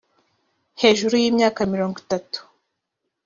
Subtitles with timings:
[0.81, 2.39] hejuru y imyaka mirongo itatu